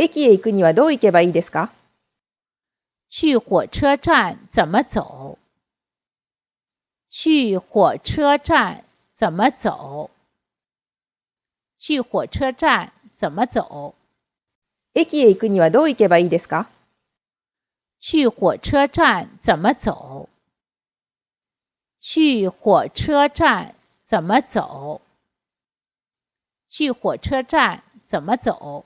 [0.00, 1.70] 駅へ行くにはどう行けばいいですか？
[3.10, 5.36] 去火车站怎么走？
[7.08, 10.10] 去火车站怎么走？
[11.80, 13.94] 去火车站怎么走？
[14.94, 16.66] 駅へ行くにはどう行けばいいですか？
[17.98, 20.28] 去火车站怎么走？
[21.98, 23.74] 去火车站
[24.04, 25.00] 怎么走？
[26.68, 28.84] 去火车站怎么走？